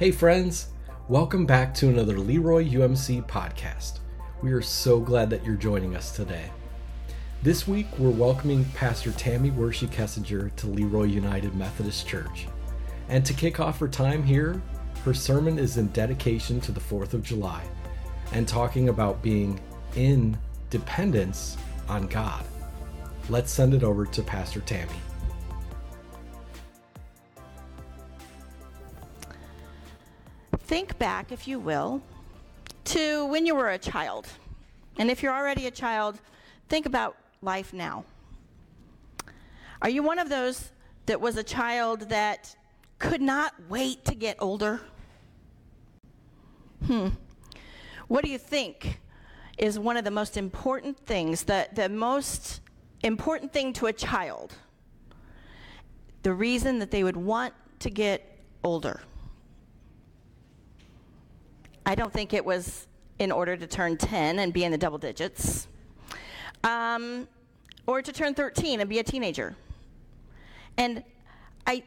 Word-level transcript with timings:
Hey, 0.00 0.12
friends, 0.12 0.68
welcome 1.08 1.44
back 1.44 1.74
to 1.74 1.90
another 1.90 2.18
Leroy 2.18 2.64
UMC 2.64 3.22
podcast. 3.26 3.98
We 4.40 4.50
are 4.52 4.62
so 4.62 4.98
glad 4.98 5.28
that 5.28 5.44
you're 5.44 5.56
joining 5.56 5.94
us 5.94 6.16
today. 6.16 6.50
This 7.42 7.68
week, 7.68 7.86
we're 7.98 8.08
welcoming 8.08 8.64
Pastor 8.74 9.12
Tammy 9.12 9.50
Worshey 9.50 9.88
Kessinger 9.88 10.56
to 10.56 10.68
Leroy 10.68 11.02
United 11.02 11.54
Methodist 11.54 12.08
Church. 12.08 12.46
And 13.10 13.26
to 13.26 13.34
kick 13.34 13.60
off 13.60 13.78
her 13.78 13.88
time 13.88 14.22
here, 14.22 14.62
her 15.04 15.12
sermon 15.12 15.58
is 15.58 15.76
in 15.76 15.88
dedication 15.88 16.62
to 16.62 16.72
the 16.72 16.80
4th 16.80 17.12
of 17.12 17.22
July 17.22 17.62
and 18.32 18.48
talking 18.48 18.88
about 18.88 19.20
being 19.20 19.60
in 19.96 20.34
dependence 20.70 21.58
on 21.90 22.06
God. 22.06 22.42
Let's 23.28 23.52
send 23.52 23.74
it 23.74 23.82
over 23.82 24.06
to 24.06 24.22
Pastor 24.22 24.62
Tammy. 24.62 24.96
Think 30.70 30.96
back, 31.00 31.32
if 31.32 31.48
you 31.48 31.58
will, 31.58 32.00
to 32.84 33.26
when 33.26 33.44
you 33.44 33.56
were 33.56 33.70
a 33.70 33.78
child. 33.78 34.28
And 34.98 35.10
if 35.10 35.20
you're 35.20 35.34
already 35.34 35.66
a 35.66 35.70
child, 35.72 36.20
think 36.68 36.86
about 36.86 37.16
life 37.42 37.72
now. 37.72 38.04
Are 39.82 39.88
you 39.88 40.04
one 40.04 40.20
of 40.20 40.28
those 40.28 40.70
that 41.06 41.20
was 41.20 41.36
a 41.36 41.42
child 41.42 42.02
that 42.10 42.54
could 43.00 43.20
not 43.20 43.52
wait 43.68 44.04
to 44.04 44.14
get 44.14 44.36
older? 44.38 44.80
Hmm. 46.86 47.08
What 48.06 48.24
do 48.24 48.30
you 48.30 48.38
think 48.38 49.00
is 49.58 49.76
one 49.76 49.96
of 49.96 50.04
the 50.04 50.12
most 50.12 50.36
important 50.36 50.96
things, 51.04 51.42
the, 51.42 51.66
the 51.72 51.88
most 51.88 52.60
important 53.02 53.52
thing 53.52 53.72
to 53.72 53.86
a 53.86 53.92
child? 53.92 54.54
The 56.22 56.32
reason 56.32 56.78
that 56.78 56.92
they 56.92 57.02
would 57.02 57.16
want 57.16 57.54
to 57.80 57.90
get 57.90 58.38
older. 58.62 59.00
I 61.90 61.96
don't 61.96 62.12
think 62.12 62.32
it 62.32 62.44
was 62.44 62.86
in 63.18 63.32
order 63.32 63.56
to 63.56 63.66
turn 63.66 63.96
10 63.96 64.38
and 64.38 64.52
be 64.52 64.62
in 64.62 64.70
the 64.70 64.78
double 64.78 64.96
digits, 64.96 65.66
um, 66.62 67.26
or 67.84 68.00
to 68.00 68.12
turn 68.12 68.32
13 68.32 68.78
and 68.78 68.88
be 68.88 69.00
a 69.00 69.02
teenager. 69.02 69.56
And 70.76 71.02
I 71.66 71.82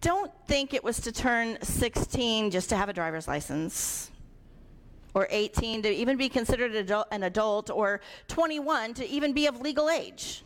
don't 0.00 0.30
think 0.46 0.74
it 0.74 0.84
was 0.84 1.00
to 1.00 1.10
turn 1.10 1.58
16 1.60 2.52
just 2.52 2.68
to 2.68 2.76
have 2.76 2.88
a 2.88 2.92
driver's 2.92 3.26
license, 3.26 4.12
or 5.12 5.26
18 5.28 5.82
to 5.82 5.90
even 5.92 6.16
be 6.16 6.28
considered 6.28 6.76
an 7.10 7.24
adult, 7.24 7.68
or 7.68 8.00
21 8.28 8.94
to 8.94 9.08
even 9.08 9.32
be 9.32 9.48
of 9.48 9.60
legal 9.60 9.90
age. 9.90 10.44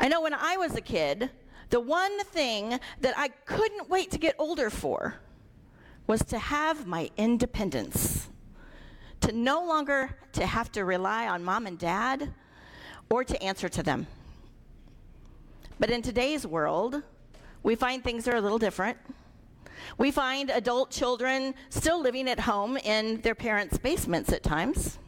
I 0.00 0.08
know 0.08 0.22
when 0.22 0.34
I 0.34 0.56
was 0.56 0.74
a 0.74 0.80
kid, 0.80 1.30
the 1.70 1.78
one 1.78 2.18
thing 2.24 2.80
that 3.00 3.14
I 3.16 3.28
couldn't 3.28 3.88
wait 3.88 4.10
to 4.10 4.18
get 4.18 4.34
older 4.40 4.70
for 4.70 5.20
was 6.06 6.24
to 6.24 6.38
have 6.38 6.86
my 6.86 7.10
independence, 7.16 8.28
to 9.20 9.32
no 9.32 9.64
longer 9.64 10.16
to 10.32 10.46
have 10.46 10.70
to 10.72 10.84
rely 10.84 11.26
on 11.26 11.42
mom 11.42 11.66
and 11.66 11.78
dad 11.78 12.32
or 13.10 13.24
to 13.24 13.42
answer 13.42 13.68
to 13.68 13.82
them. 13.82 14.06
But 15.78 15.90
in 15.90 16.02
today's 16.02 16.46
world, 16.46 17.02
we 17.62 17.74
find 17.74 18.02
things 18.02 18.28
are 18.28 18.36
a 18.36 18.40
little 18.40 18.58
different. 18.58 18.98
We 19.98 20.10
find 20.10 20.50
adult 20.50 20.90
children 20.90 21.54
still 21.68 22.00
living 22.00 22.28
at 22.28 22.40
home 22.40 22.76
in 22.78 23.20
their 23.20 23.34
parents' 23.34 23.78
basements 23.78 24.32
at 24.32 24.42
times. 24.42 24.98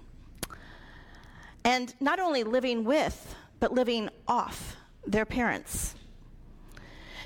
And 1.64 1.94
not 2.00 2.20
only 2.20 2.44
living 2.44 2.84
with, 2.84 3.34
but 3.60 3.72
living 3.72 4.08
off 4.26 4.76
their 5.06 5.24
parents. 5.24 5.94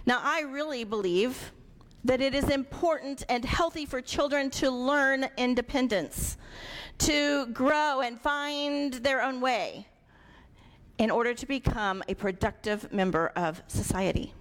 Now, 0.07 0.21
I 0.23 0.43
really 0.43 0.85
believe 0.85 1.53
that 2.05 2.21
it 2.21 2.35
is 2.35 2.49
important 2.49 3.25
and 3.29 3.45
healthy 3.45 3.87
for 3.87 4.01
children 4.01 4.51
to 4.51 4.71
learn 4.71 5.27
independence, 5.37 6.37
to 6.99 7.47
grow 7.47 8.01
and 8.01 8.21
find 8.21 8.95
their 8.95 9.23
own 9.23 9.41
way 9.41 9.87
in 10.99 11.11
order 11.11 11.33
to 11.35 11.47
become 11.47 12.03
a 12.09 12.15
productive 12.15 12.93
member 12.93 13.29
of 13.37 13.63
society. 13.67 14.33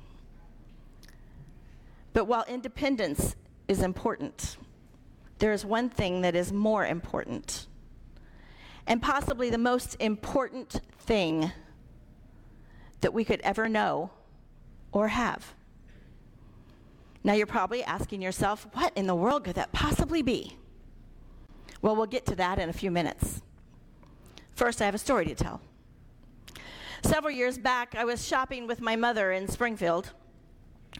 But 2.13 2.25
while 2.25 2.45
independence 2.47 3.35
is 3.67 3.81
important, 3.81 4.57
there 5.37 5.53
is 5.53 5.65
one 5.65 5.89
thing 5.89 6.21
that 6.21 6.35
is 6.35 6.51
more 6.51 6.85
important, 6.85 7.67
and 8.85 9.01
possibly 9.01 9.49
the 9.49 9.57
most 9.57 9.95
important 9.99 10.81
thing 10.99 11.51
that 13.01 13.13
we 13.13 13.23
could 13.23 13.41
ever 13.41 13.69
know 13.69 14.11
or 14.91 15.07
have. 15.07 15.55
Now 17.23 17.33
you're 17.33 17.45
probably 17.45 17.83
asking 17.83 18.21
yourself, 18.21 18.67
what 18.73 18.93
in 18.95 19.07
the 19.07 19.15
world 19.15 19.43
could 19.43 19.55
that 19.55 19.71
possibly 19.71 20.21
be? 20.21 20.57
Well, 21.81 21.95
we'll 21.95 22.07
get 22.07 22.25
to 22.27 22.35
that 22.35 22.59
in 22.59 22.69
a 22.69 22.73
few 22.73 22.91
minutes. 22.91 23.41
First, 24.55 24.81
I 24.81 24.85
have 24.85 24.95
a 24.95 24.99
story 24.99 25.25
to 25.25 25.35
tell. 25.35 25.61
Several 27.03 27.31
years 27.31 27.57
back, 27.57 27.95
I 27.95 28.05
was 28.05 28.25
shopping 28.27 28.67
with 28.67 28.81
my 28.81 28.95
mother 28.95 29.31
in 29.31 29.47
Springfield. 29.47 30.11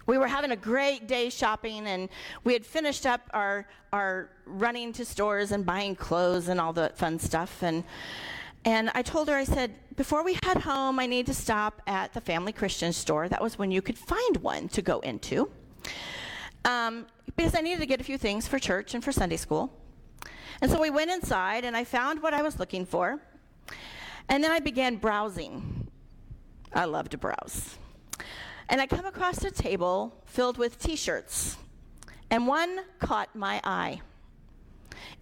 We 0.08 0.18
were 0.18 0.28
having 0.28 0.52
a 0.52 0.56
great 0.56 1.08
day 1.08 1.30
shopping, 1.30 1.86
and 1.86 2.09
we 2.44 2.53
had 2.53 2.66
finished 2.66 3.06
up 3.06 3.22
our, 3.34 3.68
our 3.94 4.30
running 4.46 4.94
to 4.94 5.06
stores 5.06 5.52
and 5.52 5.66
buying 5.66 5.96
clothes 5.96 6.48
and 6.48 6.59
all 6.59 6.74
the 6.74 6.92
fun 6.96 7.20
stuff. 7.20 7.62
And, 7.62 7.84
and 8.66 8.90
I 8.96 9.02
told 9.02 9.28
her, 9.28 9.36
I 9.36 9.44
said, 9.44 9.76
before 9.96 10.24
we 10.24 10.40
head 10.44 10.58
home, 10.58 11.00
I 11.00 11.06
need 11.06 11.28
to 11.28 11.34
stop 11.34 11.82
at 11.86 12.14
the 12.14 12.22
Family 12.22 12.53
Christian 12.53 12.94
store. 12.94 13.30
That 13.30 13.42
was 13.42 13.59
when 13.59 13.70
you 13.70 13.82
could 13.82 13.98
find 13.98 14.38
one 14.38 14.70
to 14.70 14.82
go 14.82 15.00
into 15.02 15.52
um, 16.66 17.06
because 17.36 17.56
I 17.56 17.62
needed 17.62 17.80
to 17.80 17.86
get 17.86 18.02
a 18.02 18.03
few 18.03 18.18
things 18.18 18.47
for 18.47 18.59
church 18.59 18.94
and 18.94 19.03
for 19.03 19.12
Sunday 19.12 19.38
school. 19.38 19.72
And 20.62 20.69
so 20.69 20.80
we 20.80 20.90
went 20.90 21.09
inside, 21.09 21.66
and 21.66 21.75
I 21.75 21.84
found 21.84 22.22
what 22.22 22.34
I 22.34 22.42
was 22.42 22.59
looking 22.59 22.86
for. 22.86 23.19
And 24.30 24.44
then 24.44 24.52
I 24.52 24.59
began 24.59 24.97
browsing. 24.97 25.88
I 26.74 26.86
love 26.86 27.09
to 27.09 27.18
browse. 27.18 27.78
And 28.70 28.80
I 28.80 28.88
come 28.88 29.06
across 29.06 29.44
a 29.44 29.52
table 29.52 30.16
filled 30.25 30.58
with 30.58 30.80
t 30.80 30.96
shirts, 30.96 31.58
and 32.30 32.47
one 32.47 32.80
caught 33.00 33.36
my 33.36 33.59
eye. 33.64 34.02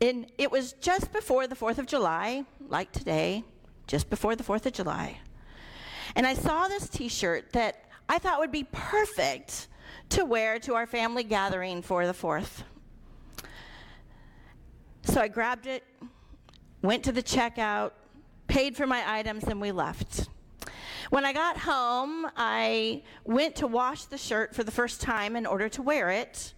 And 0.01 0.27
it 0.37 0.51
was 0.51 0.73
just 0.73 1.11
before 1.11 1.47
the 1.47 1.55
4th 1.55 1.77
of 1.77 1.85
July, 1.85 2.43
like 2.67 2.91
today, 2.91 3.43
just 3.87 4.09
before 4.09 4.35
the 4.35 4.43
4th 4.43 4.65
of 4.65 4.73
July. 4.73 5.19
And 6.15 6.27
I 6.27 6.33
saw 6.33 6.67
this 6.67 6.89
t 6.89 7.07
shirt 7.07 7.53
that 7.53 7.85
I 8.07 8.19
thought 8.19 8.39
would 8.39 8.51
be 8.51 8.65
perfect 8.65 9.67
to 10.09 10.25
wear 10.25 10.59
to 10.59 10.73
our 10.73 10.85
family 10.85 11.23
gathering 11.23 11.81
for 11.81 12.05
the 12.05 12.13
4th. 12.13 12.63
So 15.03 15.21
I 15.21 15.27
grabbed 15.27 15.67
it, 15.67 15.83
went 16.81 17.03
to 17.05 17.11
the 17.11 17.23
checkout, 17.23 17.91
paid 18.47 18.75
for 18.75 18.87
my 18.87 19.03
items, 19.05 19.43
and 19.45 19.61
we 19.61 19.71
left. 19.71 20.29
When 21.09 21.25
I 21.25 21.33
got 21.33 21.57
home, 21.57 22.27
I 22.35 23.01
went 23.23 23.55
to 23.57 23.67
wash 23.67 24.05
the 24.05 24.17
shirt 24.17 24.53
for 24.53 24.63
the 24.63 24.71
first 24.71 25.01
time 25.01 25.35
in 25.35 25.45
order 25.45 25.67
to 25.69 25.81
wear 25.81 26.09
it. 26.09 26.53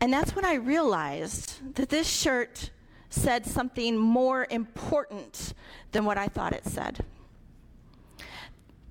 And 0.00 0.12
that's 0.12 0.34
when 0.34 0.44
I 0.44 0.54
realized 0.54 1.74
that 1.76 1.88
this 1.88 2.08
shirt 2.08 2.70
said 3.10 3.46
something 3.46 3.96
more 3.96 4.46
important 4.50 5.54
than 5.92 6.04
what 6.04 6.18
I 6.18 6.28
thought 6.28 6.52
it 6.52 6.66
said. 6.66 7.04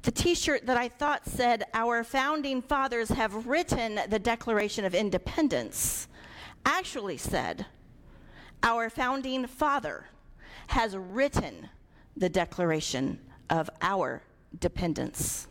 The 0.10 0.24
t 0.24 0.34
shirt 0.34 0.66
that 0.66 0.76
I 0.76 0.88
thought 0.88 1.28
said, 1.28 1.66
Our 1.72 2.04
founding 2.04 2.64
fathers 2.64 3.10
have 3.10 3.46
written 3.46 4.00
the 4.10 4.18
Declaration 4.18 4.84
of 4.84 4.96
Independence, 4.96 6.08
actually 6.66 7.18
said, 7.18 7.68
Our 8.64 8.90
founding 8.90 9.46
father 9.46 10.08
has 10.70 10.98
written 10.98 11.70
the 12.18 12.28
Declaration 12.28 13.20
of 13.52 13.70
our 13.84 14.24
dependence. 14.60 15.48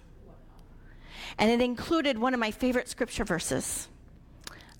And 1.38 1.52
it 1.52 1.60
included 1.64 2.18
one 2.18 2.34
of 2.34 2.40
my 2.40 2.50
favorite 2.50 2.88
scripture 2.88 3.24
verses 3.24 3.86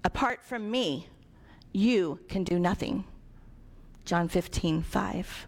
Apart 0.02 0.42
from 0.42 0.72
me, 0.72 1.06
you 1.72 2.18
can 2.28 2.42
do 2.42 2.58
nothing. 2.58 3.04
John 4.04 4.26
15, 4.26 4.82
5. 4.82 5.46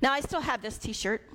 Now, 0.00 0.12
I 0.12 0.20
still 0.20 0.42
have 0.42 0.62
this 0.62 0.78
t 0.78 0.92
shirt. 0.92 1.28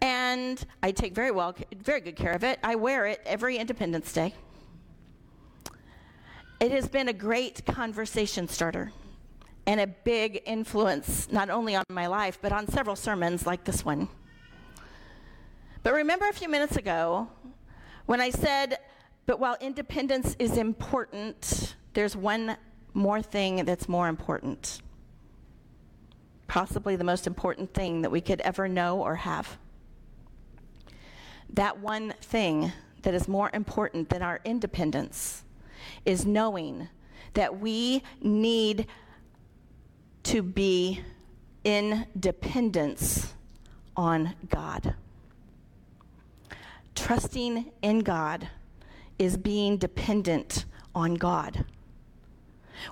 And 0.00 0.64
I 0.82 0.92
take 0.92 1.14
very 1.14 1.30
well, 1.30 1.54
very 1.82 2.00
good 2.00 2.16
care 2.16 2.32
of 2.32 2.44
it. 2.44 2.58
I 2.62 2.74
wear 2.74 3.06
it 3.06 3.20
every 3.24 3.56
Independence 3.56 4.12
Day. 4.12 4.34
It 6.60 6.70
has 6.70 6.88
been 6.88 7.08
a 7.08 7.12
great 7.12 7.64
conversation 7.66 8.48
starter 8.48 8.92
and 9.66 9.80
a 9.80 9.86
big 9.86 10.42
influence, 10.46 11.30
not 11.30 11.50
only 11.50 11.74
on 11.74 11.84
my 11.90 12.06
life, 12.06 12.38
but 12.40 12.52
on 12.52 12.68
several 12.68 12.96
sermons 12.96 13.46
like 13.46 13.64
this 13.64 13.84
one. 13.84 14.08
But 15.82 15.92
remember 15.94 16.28
a 16.28 16.32
few 16.32 16.48
minutes 16.48 16.76
ago 16.76 17.28
when 18.06 18.20
I 18.20 18.30
said, 18.30 18.78
but 19.26 19.40
while 19.40 19.56
independence 19.60 20.36
is 20.38 20.56
important, 20.56 21.76
there's 21.94 22.16
one 22.16 22.56
more 22.94 23.20
thing 23.20 23.64
that's 23.64 23.88
more 23.88 24.08
important 24.08 24.80
possibly 26.46 26.96
the 26.96 27.04
most 27.04 27.26
important 27.26 27.74
thing 27.74 28.02
that 28.02 28.10
we 28.10 28.20
could 28.20 28.40
ever 28.42 28.68
know 28.68 29.00
or 29.00 29.16
have. 29.16 29.58
That 31.50 31.78
one 31.78 32.14
thing 32.20 32.72
that 33.02 33.14
is 33.14 33.28
more 33.28 33.50
important 33.54 34.08
than 34.08 34.22
our 34.22 34.40
independence 34.44 35.44
is 36.04 36.26
knowing 36.26 36.88
that 37.34 37.60
we 37.60 38.02
need 38.20 38.86
to 40.24 40.42
be 40.42 41.00
in 41.62 42.06
dependence 42.18 43.34
on 43.96 44.34
God. 44.48 44.94
Trusting 46.94 47.70
in 47.82 48.00
God 48.00 48.48
is 49.18 49.36
being 49.36 49.76
dependent 49.76 50.64
on 50.94 51.14
God. 51.14 51.64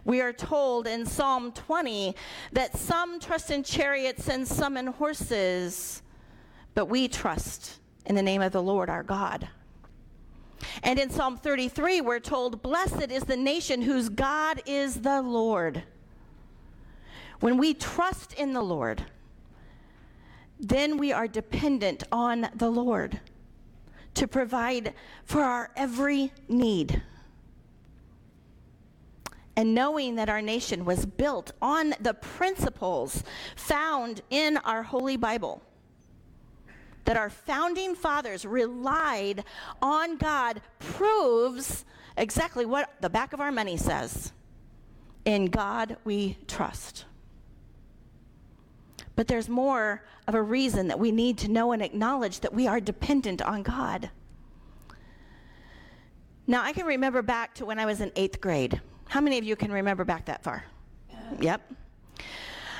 We 0.04 0.20
are 0.20 0.32
told 0.32 0.86
in 0.86 1.06
Psalm 1.06 1.52
20 1.52 2.14
that 2.52 2.76
some 2.76 3.20
trust 3.20 3.50
in 3.50 3.62
chariots 3.62 4.28
and 4.28 4.46
some 4.46 4.76
in 4.76 4.86
horses, 4.86 6.02
but 6.74 6.86
we 6.86 7.08
trust 7.08 7.78
in 8.06 8.14
the 8.14 8.22
name 8.22 8.42
of 8.42 8.52
the 8.52 8.62
Lord 8.62 8.90
our 8.90 9.02
God. 9.02 9.48
And 10.82 10.98
in 10.98 11.10
Psalm 11.10 11.36
33, 11.36 12.00
we're 12.00 12.20
told, 12.20 12.62
Blessed 12.62 13.10
is 13.10 13.24
the 13.24 13.36
nation 13.36 13.82
whose 13.82 14.08
God 14.08 14.62
is 14.66 15.02
the 15.02 15.22
Lord. 15.22 15.82
When 17.40 17.58
we 17.58 17.74
trust 17.74 18.32
in 18.34 18.52
the 18.52 18.62
Lord, 18.62 19.04
then 20.58 20.96
we 20.96 21.12
are 21.12 21.28
dependent 21.28 22.04
on 22.10 22.48
the 22.54 22.70
Lord 22.70 23.20
to 24.14 24.28
provide 24.28 24.94
for 25.24 25.42
our 25.42 25.70
every 25.76 26.32
need. 26.48 27.02
And 29.56 29.74
knowing 29.74 30.16
that 30.16 30.28
our 30.28 30.42
nation 30.42 30.84
was 30.84 31.06
built 31.06 31.52
on 31.62 31.94
the 32.00 32.14
principles 32.14 33.22
found 33.54 34.22
in 34.30 34.56
our 34.58 34.82
Holy 34.82 35.16
Bible, 35.16 35.62
that 37.04 37.16
our 37.16 37.30
founding 37.30 37.94
fathers 37.94 38.44
relied 38.44 39.44
on 39.80 40.16
God, 40.16 40.60
proves 40.78 41.84
exactly 42.16 42.66
what 42.66 42.90
the 43.00 43.10
back 43.10 43.32
of 43.32 43.40
our 43.40 43.52
money 43.52 43.76
says. 43.76 44.32
In 45.24 45.46
God 45.46 45.96
we 46.04 46.36
trust. 46.48 47.04
But 49.16 49.28
there's 49.28 49.48
more 49.48 50.04
of 50.26 50.34
a 50.34 50.42
reason 50.42 50.88
that 50.88 50.98
we 50.98 51.12
need 51.12 51.38
to 51.38 51.48
know 51.48 51.72
and 51.72 51.82
acknowledge 51.82 52.40
that 52.40 52.52
we 52.52 52.66
are 52.66 52.80
dependent 52.80 53.40
on 53.42 53.62
God. 53.62 54.10
Now, 56.46 56.62
I 56.62 56.72
can 56.72 56.86
remember 56.86 57.22
back 57.22 57.54
to 57.54 57.64
when 57.64 57.78
I 57.78 57.86
was 57.86 58.00
in 58.00 58.10
eighth 58.16 58.40
grade. 58.40 58.80
How 59.14 59.20
many 59.20 59.38
of 59.38 59.44
you 59.44 59.54
can 59.54 59.70
remember 59.70 60.04
back 60.04 60.24
that 60.24 60.42
far? 60.42 60.64
Yep. 61.38 61.72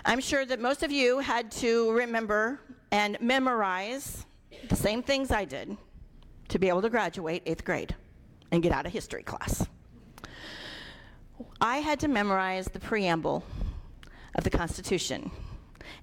I'm 0.05 0.19
sure 0.19 0.45
that 0.45 0.61
most 0.61 0.83
of 0.83 0.91
you 0.91 1.21
had 1.21 1.49
to 1.63 1.93
remember 1.93 2.59
and 2.91 3.17
memorize 3.21 4.27
the 4.69 4.75
same 4.75 5.01
things 5.01 5.31
I 5.31 5.45
did 5.45 5.77
to 6.49 6.59
be 6.59 6.69
able 6.69 6.83
to 6.83 6.91
graduate 6.91 7.45
eighth 7.47 7.65
grade 7.65 7.95
and 8.51 8.65
get 8.65 8.73
out 8.73 8.85
of 8.85 8.93
history 8.93 9.23
class. 9.23 9.69
I 11.61 11.77
had 11.77 12.01
to 12.01 12.09
memorize 12.09 12.67
the 12.67 12.81
preamble 12.81 13.45
of 14.35 14.43
the 14.43 14.51
Constitution 14.51 15.31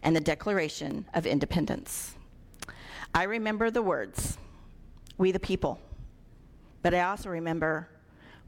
and 0.02 0.16
the 0.16 0.22
Declaration 0.22 1.08
of 1.14 1.26
Independence. 1.26 2.16
I 3.14 3.24
remember 3.24 3.70
the 3.70 3.82
words, 3.82 4.38
we 5.18 5.34
the 5.34 5.42
people, 5.42 5.82
but 6.84 6.94
I 6.94 7.02
also 7.02 7.30
remember 7.30 7.90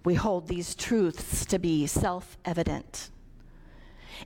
we 0.04 0.16
hold 0.16 0.48
these 0.48 0.76
truths 0.76 1.46
to 1.46 1.60
be 1.60 1.88
self 1.88 2.38
evident. 2.46 3.10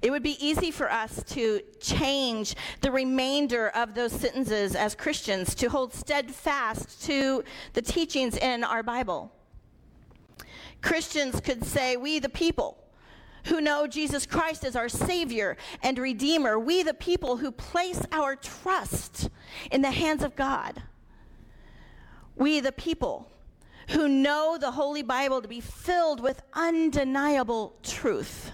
It 0.01 0.11
would 0.11 0.23
be 0.23 0.43
easy 0.45 0.71
for 0.71 0.91
us 0.91 1.23
to 1.29 1.61
change 1.79 2.55
the 2.81 2.91
remainder 2.91 3.69
of 3.69 3.95
those 3.95 4.11
sentences 4.11 4.75
as 4.75 4.95
Christians, 4.95 5.55
to 5.55 5.69
hold 5.69 5.93
steadfast 5.93 7.03
to 7.05 7.43
the 7.73 7.81
teachings 7.81 8.37
in 8.37 8.63
our 8.63 8.83
Bible. 8.83 9.31
Christians 10.81 11.39
could 11.41 11.63
say, 11.65 11.97
We 11.97 12.19
the 12.19 12.29
people 12.29 12.77
who 13.45 13.61
know 13.61 13.87
Jesus 13.87 14.25
Christ 14.25 14.65
as 14.65 14.75
our 14.75 14.89
Savior 14.89 15.57
and 15.81 15.97
Redeemer, 15.97 16.59
we 16.59 16.83
the 16.83 16.93
people 16.93 17.37
who 17.37 17.51
place 17.51 18.01
our 18.11 18.35
trust 18.35 19.29
in 19.71 19.81
the 19.81 19.91
hands 19.91 20.21
of 20.21 20.35
God, 20.35 20.83
we 22.35 22.59
the 22.59 22.71
people 22.71 23.31
who 23.87 24.07
know 24.07 24.57
the 24.59 24.71
Holy 24.71 25.03
Bible 25.03 25.41
to 25.41 25.47
be 25.47 25.61
filled 25.61 26.19
with 26.19 26.41
undeniable 26.53 27.73
truth, 27.83 28.51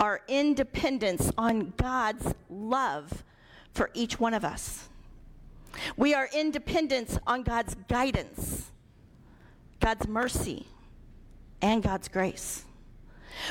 our 0.00 0.20
independence 0.28 1.30
on 1.38 1.72
God's 1.76 2.34
love 2.50 3.24
for 3.72 3.90
each 3.94 4.18
one 4.18 4.34
of 4.34 4.44
us. 4.44 4.88
We 5.96 6.14
are 6.14 6.28
independent 6.34 7.18
on 7.26 7.42
God's 7.42 7.76
guidance, 7.88 8.70
God's 9.80 10.08
mercy, 10.08 10.66
and 11.62 11.82
God's 11.82 12.08
grace. 12.08 12.64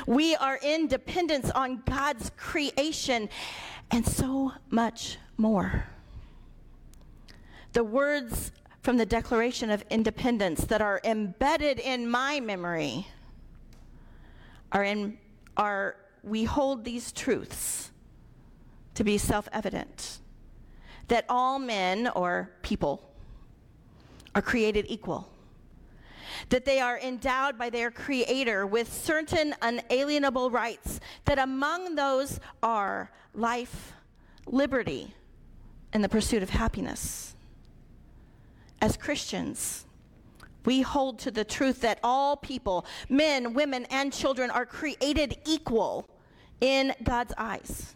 We 0.08 0.36
are 0.36 0.60
in 0.62 0.88
dependence 0.88 1.52
on 1.52 1.84
God's 1.86 2.32
creation 2.36 3.30
and 3.92 4.06
so 4.06 4.52
much 4.70 5.18
more. 5.38 5.86
The 7.74 7.84
words 7.84 8.52
from 8.86 8.98
the 8.98 9.06
Declaration 9.06 9.72
of 9.72 9.84
Independence 9.90 10.66
that 10.66 10.80
are 10.80 11.02
embedded 11.04 11.80
in 11.80 12.08
my 12.08 12.40
memory 12.40 13.08
are 14.72 14.84
in 14.84 15.18
are 15.58 15.96
we 16.22 16.44
hold 16.44 16.86
these 16.86 17.12
truths 17.12 17.90
to 18.94 19.04
be 19.04 19.18
self-evident 19.18 20.20
that 21.08 21.26
all 21.30 21.58
men 21.58 22.10
or 22.10 22.52
people 22.62 23.02
are 24.36 24.42
created 24.44 24.86
equal 24.88 25.32
that 26.50 26.66
they 26.66 26.80
are 26.80 27.00
endowed 27.00 27.58
by 27.58 27.72
their 27.72 27.90
Creator 27.90 28.68
with 28.68 28.94
certain 28.94 29.56
unalienable 29.64 30.52
rights, 30.52 31.00
that 31.24 31.40
among 31.40 31.96
those 31.96 32.40
are 32.62 33.10
life, 33.34 33.94
liberty, 34.46 35.16
and 35.92 36.04
the 36.04 36.10
pursuit 36.10 36.44
of 36.44 36.52
happiness. 36.52 37.35
As 38.82 38.98
Christians, 38.98 39.86
we 40.66 40.82
hold 40.82 41.20
to 41.20 41.32
the 41.32 41.44
truth 41.44 41.82
that 41.82 42.00
all 42.04 42.36
people, 42.36 42.86
men, 43.10 43.54
women, 43.54 43.86
and 43.90 44.12
children, 44.12 44.50
are 44.50 44.66
created 44.66 45.38
equal 45.46 46.10
in 46.62 46.94
God's 47.04 47.34
eyes. 47.38 47.96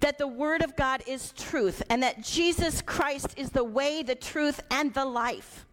That 0.00 0.18
the 0.18 0.28
Word 0.28 0.62
of 0.62 0.76
God 0.76 1.02
is 1.06 1.32
truth, 1.32 1.82
and 1.90 2.02
that 2.02 2.22
Jesus 2.22 2.82
Christ 2.82 3.34
is 3.36 3.50
the 3.50 3.64
way, 3.64 4.02
the 4.02 4.14
truth, 4.14 4.60
and 4.70 4.94
the 4.94 5.04
life 5.04 5.66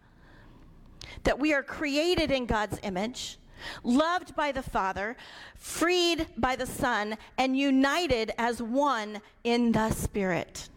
that 1.24 1.40
we 1.40 1.54
are 1.54 1.64
created 1.64 2.32
in 2.32 2.46
God's 2.46 2.80
image, 2.84 3.38
loved 3.84 4.36
by 4.36 4.52
the 4.52 4.64
Father, 4.64 5.16
freed 5.56 6.26
by 6.38 6.56
the 6.56 6.66
Son, 6.66 7.18
and 7.38 7.58
united 7.58 8.32
as 8.38 8.62
one 8.62 9.22
in 9.44 9.72
the 9.72 9.92
Spirit. 9.92 10.70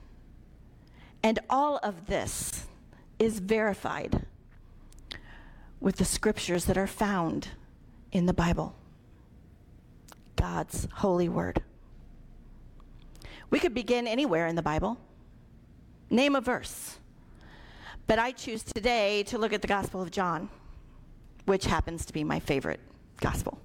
And 1.23 1.39
all 1.49 1.79
of 1.79 2.07
this 2.07 2.67
is 3.19 3.39
verified 3.39 4.27
with 5.81 5.97
the 5.97 6.05
scriptures 6.05 6.65
that 6.65 6.79
are 6.79 6.87
found 6.87 7.49
in 8.13 8.27
the 8.27 8.33
Bible, 8.33 8.75
God's 10.37 10.89
holy 10.95 11.29
word. 11.29 11.63
We 13.51 13.61
could 13.61 13.75
begin 13.75 14.07
anywhere 14.07 14.47
in 14.47 14.57
the 14.57 14.63
Bible. 14.63 14.99
Name 16.11 16.35
a 16.35 16.41
verse. 16.41 16.99
But 18.07 18.19
I 18.19 18.33
choose 18.33 18.63
today 18.63 19.23
to 19.25 19.39
look 19.39 19.53
at 19.53 19.63
the 19.63 19.69
Gospel 19.69 20.03
of 20.03 20.11
John, 20.11 20.49
which 21.47 21.67
happens 21.67 22.05
to 22.07 22.13
be 22.13 22.25
my 22.25 22.41
favorite 22.41 22.81
gospel. 23.21 23.59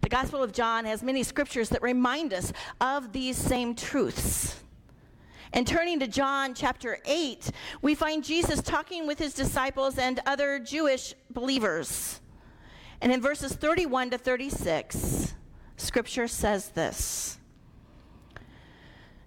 The 0.00 0.08
Gospel 0.08 0.42
of 0.42 0.52
John 0.52 0.84
has 0.86 1.02
many 1.02 1.22
scriptures 1.22 1.68
that 1.70 1.82
remind 1.82 2.32
us 2.32 2.52
of 2.80 3.12
these 3.12 3.36
same 3.36 3.74
truths. 3.74 4.60
And 5.52 5.66
turning 5.66 5.98
to 6.00 6.06
John 6.06 6.54
chapter 6.54 6.98
8, 7.04 7.50
we 7.82 7.94
find 7.94 8.22
Jesus 8.22 8.62
talking 8.62 9.06
with 9.06 9.18
his 9.18 9.34
disciples 9.34 9.98
and 9.98 10.20
other 10.24 10.58
Jewish 10.58 11.14
believers. 11.30 12.20
And 13.00 13.12
in 13.12 13.20
verses 13.20 13.52
31 13.52 14.10
to 14.10 14.18
36, 14.18 15.34
scripture 15.76 16.28
says 16.28 16.68
this 16.70 17.38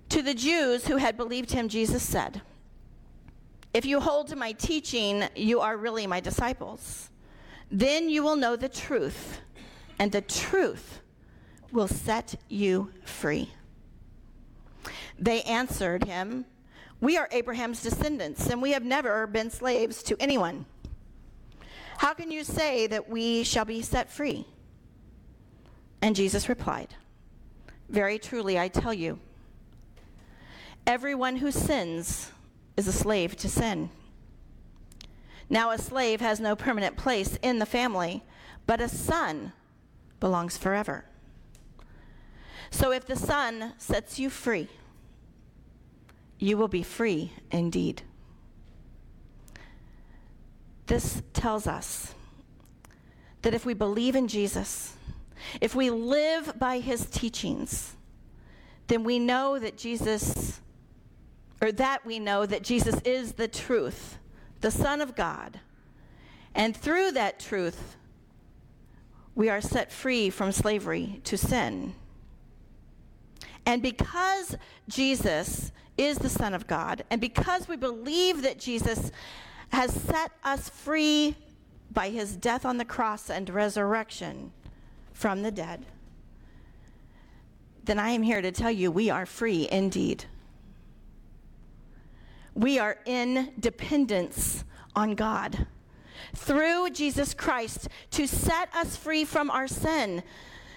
To 0.10 0.22
the 0.22 0.34
Jews 0.34 0.88
who 0.88 0.98
had 0.98 1.18
believed 1.18 1.52
him, 1.52 1.68
Jesus 1.68 2.04
said, 2.04 2.42
if 3.74 3.86
you 3.86 4.00
hold 4.00 4.28
to 4.28 4.36
my 4.36 4.52
teaching, 4.52 5.24
you 5.36 5.60
are 5.60 5.76
really 5.76 6.06
my 6.06 6.20
disciples. 6.20 7.10
Then 7.72 8.08
you 8.08 8.22
will 8.22 8.36
know 8.36 8.56
the 8.56 8.70
truth, 8.70 9.42
and 9.98 10.12
the 10.12 10.22
truth 10.22 11.02
will 11.72 11.88
set 11.88 12.36
you 12.50 12.92
free. 13.04 13.52
They 15.20 15.42
answered 15.44 16.06
him, 16.06 16.46
We 17.00 17.18
are 17.18 17.30
Abraham's 17.32 17.82
descendants, 17.82 18.48
and 18.50 18.62
we 18.62 18.72
have 18.72 18.84
never 18.84 19.28
been 19.28 19.50
slaves 19.50 20.04
to 20.04 20.18
anyone. 20.20 20.66
How 21.98 22.14
can 22.14 22.32
you 22.32 22.44
say 22.44 22.88
that 22.88 23.10
we 23.10 23.44
shall 23.44 23.66
be 23.66 23.82
set 23.82 24.10
free? 24.10 24.46
And 26.02 26.16
Jesus 26.16 26.50
replied, 26.50 26.96
Very 27.90 28.20
truly, 28.20 28.60
I 28.60 28.68
tell 28.68 28.94
you, 28.94 29.20
everyone 30.86 31.38
who 31.38 31.52
sins 31.52 32.32
is 32.76 32.88
a 32.88 32.94
slave 32.94 33.36
to 33.38 33.50
sin. 33.50 33.90
Now, 35.50 35.72
a 35.72 35.78
slave 35.78 36.20
has 36.22 36.40
no 36.40 36.56
permanent 36.56 36.98
place 36.98 37.38
in 37.42 37.60
the 37.60 37.66
family, 37.66 38.24
but 38.66 38.82
a 38.82 38.90
son 38.90 39.54
belongs 40.20 40.58
forever. 40.58 41.06
So 42.74 42.92
if 42.92 43.06
the 43.06 43.16
Son 43.16 43.74
sets 43.78 44.18
you 44.18 44.32
free, 44.32 44.68
you 46.44 46.58
will 46.58 46.68
be 46.68 46.84
free 46.84 47.32
indeed. 47.52 48.02
This 50.88 51.22
tells 51.32 51.66
us 51.68 52.14
that 53.44 53.54
if 53.54 53.66
we 53.66 53.74
believe 53.74 54.16
in 54.16 54.28
Jesus, 54.28 54.98
if 55.62 55.74
we 55.74 55.90
live 55.90 56.60
by 56.60 56.80
his 56.80 57.06
teachings, 57.06 57.96
then 58.88 59.06
we 59.06 59.20
know 59.20 59.58
that 59.58 59.78
Jesus, 59.78 60.60
or 61.62 61.72
that 61.72 62.06
we 62.06 62.20
know 62.20 62.46
that 62.46 62.62
Jesus 62.62 63.00
is 63.06 63.34
the 63.34 63.48
truth, 63.48 64.18
the 64.60 64.72
Son 64.72 65.00
of 65.00 65.16
God. 65.16 65.62
And 66.54 66.76
through 66.76 67.12
that 67.14 67.40
truth, 67.40 67.96
we 69.34 69.48
are 69.50 69.62
set 69.62 69.94
free 69.94 70.30
from 70.30 70.52
slavery 70.52 71.22
to 71.24 71.38
sin. 71.38 71.96
And 73.66 73.82
because 73.82 74.58
Jesus 74.88 75.72
is 75.98 76.18
the 76.18 76.30
Son 76.30 76.54
of 76.54 76.68
God, 76.68 77.04
and 77.10 77.22
because 77.22 77.68
we 77.68 77.78
believe 77.78 78.42
that 78.42 78.60
Jesus 78.60 79.12
has 79.70 79.94
set 79.94 80.32
us 80.44 80.70
free 80.70 81.36
by 81.92 82.10
his 82.10 82.36
death 82.36 82.66
on 82.66 82.78
the 82.78 82.86
cross 82.86 83.30
and 83.30 83.50
resurrection 83.50 84.52
from 85.14 85.44
the 85.44 85.52
dead, 85.52 85.86
then 87.84 88.00
I 88.00 88.10
am 88.10 88.24
here 88.24 88.42
to 88.42 88.52
tell 88.52 88.72
you 88.72 88.92
we 88.92 89.10
are 89.10 89.26
free 89.26 89.68
indeed. 89.72 90.26
We 92.56 92.80
are 92.80 92.98
in 93.06 93.52
dependence 93.60 94.64
on 94.96 95.16
God 95.16 95.68
through 96.36 96.92
Jesus 96.92 97.34
Christ 97.34 97.90
to 98.12 98.28
set 98.28 98.74
us 98.76 98.96
free 98.96 99.26
from 99.26 99.50
our 99.50 99.68
sin, 99.68 100.24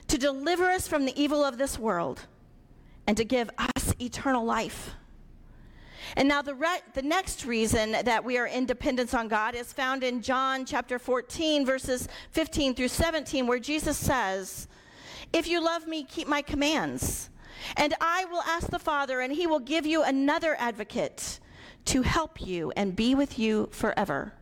to 0.08 0.18
deliver 0.18 0.64
us 0.64 0.88
from 0.88 1.04
the 1.04 1.20
evil 1.20 1.44
of 1.44 1.58
this 1.58 1.78
world, 1.78 2.26
and 3.06 3.16
to 3.16 3.24
give 3.24 3.50
us 3.58 3.94
eternal 4.00 4.44
life. 4.44 4.90
And 6.16 6.28
now 6.28 6.42
the, 6.42 6.54
re- 6.54 6.80
the 6.94 7.02
next 7.02 7.44
reason 7.44 7.92
that 7.92 8.24
we 8.24 8.38
are 8.38 8.46
in 8.46 8.66
dependence 8.66 9.12
on 9.12 9.28
God 9.28 9.54
is 9.54 9.72
found 9.72 10.04
in 10.04 10.22
John 10.22 10.64
chapter 10.64 10.98
14, 10.98 11.66
verses 11.66 12.08
15 12.30 12.74
through 12.74 12.88
17, 12.88 13.46
where 13.46 13.58
Jesus 13.58 13.96
says, 13.96 14.68
If 15.32 15.48
you 15.48 15.62
love 15.62 15.86
me, 15.86 16.04
keep 16.04 16.28
my 16.28 16.42
commands. 16.42 17.30
And 17.76 17.94
I 18.00 18.24
will 18.26 18.42
ask 18.42 18.68
the 18.68 18.78
Father, 18.78 19.20
and 19.20 19.32
he 19.32 19.46
will 19.46 19.58
give 19.58 19.86
you 19.86 20.02
another 20.02 20.56
advocate 20.58 21.40
to 21.86 22.02
help 22.02 22.40
you 22.40 22.72
and 22.76 22.94
be 22.96 23.14
with 23.14 23.38
you 23.38 23.68
forever 23.72 24.34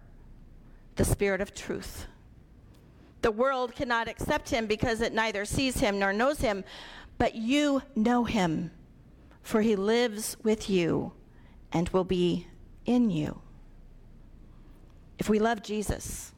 the 0.96 1.04
Spirit 1.04 1.40
of 1.40 1.54
truth. 1.54 2.06
The 3.24 3.32
world 3.32 3.74
cannot 3.74 4.06
accept 4.06 4.50
him 4.50 4.66
because 4.66 5.00
it 5.00 5.14
neither 5.14 5.46
sees 5.46 5.78
him 5.80 5.98
nor 5.98 6.12
knows 6.12 6.40
him, 6.40 6.62
but 7.16 7.34
you 7.34 7.80
know 7.96 8.24
him, 8.24 8.70
for 9.40 9.62
he 9.62 9.76
lives 9.76 10.36
with 10.42 10.68
you 10.68 11.14
and 11.72 11.88
will 11.88 12.04
be 12.04 12.46
in 12.84 13.08
you. 13.08 13.40
If 15.18 15.30
we 15.30 15.38
love 15.38 15.62
Jesus 15.62 16.32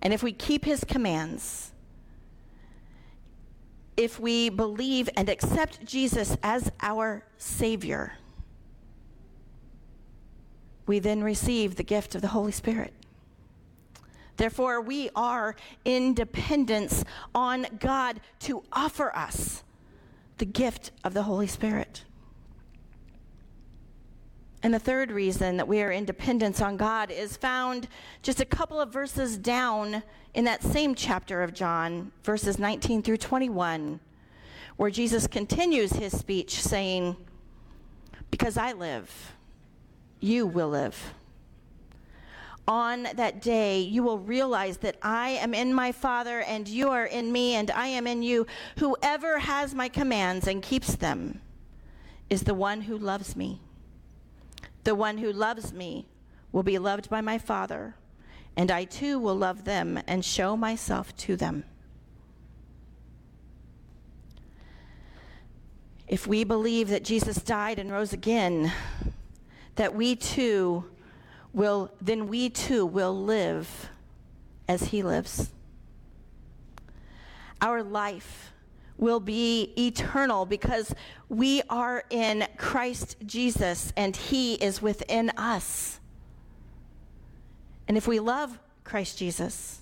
and 0.00 0.14
if 0.14 0.22
we 0.22 0.32
keep 0.32 0.64
his 0.64 0.84
commands, 0.84 1.72
if 3.98 4.18
we 4.18 4.48
believe 4.48 5.10
and 5.18 5.28
accept 5.28 5.84
Jesus 5.84 6.34
as 6.42 6.72
our 6.80 7.26
Savior, 7.36 8.14
we 10.86 10.98
then 10.98 11.22
receive 11.22 11.76
the 11.76 11.82
gift 11.82 12.14
of 12.14 12.22
the 12.22 12.28
Holy 12.28 12.52
Spirit. 12.52 12.94
Therefore, 14.36 14.80
we 14.80 15.10
are 15.14 15.54
in 15.84 16.14
dependence 16.14 17.04
on 17.34 17.66
God 17.78 18.20
to 18.40 18.64
offer 18.72 19.14
us 19.14 19.62
the 20.38 20.44
gift 20.44 20.90
of 21.04 21.14
the 21.14 21.22
Holy 21.22 21.46
Spirit. 21.46 22.04
And 24.62 24.72
the 24.72 24.78
third 24.78 25.10
reason 25.12 25.58
that 25.58 25.68
we 25.68 25.82
are 25.82 25.90
in 25.90 26.06
dependence 26.06 26.62
on 26.62 26.78
God 26.78 27.10
is 27.10 27.36
found 27.36 27.86
just 28.22 28.40
a 28.40 28.46
couple 28.46 28.80
of 28.80 28.90
verses 28.90 29.36
down 29.36 30.02
in 30.32 30.44
that 30.44 30.62
same 30.62 30.94
chapter 30.94 31.42
of 31.42 31.52
John, 31.52 32.12
verses 32.22 32.58
19 32.58 33.02
through 33.02 33.18
21, 33.18 34.00
where 34.76 34.90
Jesus 34.90 35.26
continues 35.26 35.92
his 35.92 36.18
speech 36.18 36.62
saying, 36.62 37.14
Because 38.30 38.56
I 38.56 38.72
live, 38.72 39.34
you 40.20 40.46
will 40.46 40.70
live. 40.70 41.12
On 42.66 43.02
that 43.02 43.42
day, 43.42 43.80
you 43.80 44.02
will 44.02 44.18
realize 44.18 44.78
that 44.78 44.96
I 45.02 45.30
am 45.30 45.52
in 45.52 45.74
my 45.74 45.92
Father, 45.92 46.40
and 46.40 46.66
you 46.66 46.88
are 46.88 47.04
in 47.04 47.30
me, 47.30 47.54
and 47.54 47.70
I 47.70 47.88
am 47.88 48.06
in 48.06 48.22
you. 48.22 48.46
Whoever 48.78 49.38
has 49.40 49.74
my 49.74 49.88
commands 49.88 50.46
and 50.46 50.62
keeps 50.62 50.96
them 50.96 51.42
is 52.30 52.44
the 52.44 52.54
one 52.54 52.82
who 52.82 52.96
loves 52.96 53.36
me. 53.36 53.60
The 54.84 54.94
one 54.94 55.18
who 55.18 55.30
loves 55.30 55.72
me 55.74 56.06
will 56.52 56.62
be 56.62 56.78
loved 56.78 57.10
by 57.10 57.20
my 57.20 57.36
Father, 57.36 57.96
and 58.56 58.70
I 58.70 58.84
too 58.84 59.18
will 59.18 59.36
love 59.36 59.64
them 59.64 60.00
and 60.06 60.24
show 60.24 60.56
myself 60.56 61.14
to 61.18 61.36
them. 61.36 61.64
If 66.06 66.26
we 66.26 66.44
believe 66.44 66.88
that 66.88 67.04
Jesus 67.04 67.36
died 67.42 67.78
and 67.78 67.90
rose 67.90 68.12
again, 68.12 68.72
that 69.74 69.94
we 69.94 70.16
too 70.16 70.84
will, 71.54 71.90
then 72.00 72.28
we 72.28 72.50
too 72.50 72.84
will 72.84 73.16
live 73.16 73.88
as 74.68 74.84
he 74.84 75.02
lives. 75.02 75.50
Our 77.62 77.82
life 77.82 78.52
will 78.96 79.20
be 79.20 79.72
eternal 79.76 80.46
because 80.46 80.94
we 81.28 81.62
are 81.68 82.04
in 82.10 82.46
Christ 82.56 83.16
Jesus 83.26 83.92
and 83.96 84.14
He 84.14 84.54
is 84.54 84.80
within 84.80 85.30
us. 85.30 85.98
And 87.88 87.96
if 87.96 88.06
we 88.06 88.20
love 88.20 88.58
Christ 88.84 89.18
Jesus, 89.18 89.80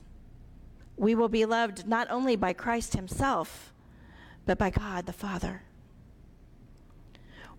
we 0.97 1.14
will 1.14 1.29
be 1.29 1.45
loved 1.45 1.87
not 1.87 2.11
only 2.11 2.37
by 2.37 2.52
Christ 2.52 2.95
Himself, 2.95 3.73
but 4.47 4.59
by 4.59 4.71
God 4.71 5.07
the 5.07 5.12
Father. 5.12 5.62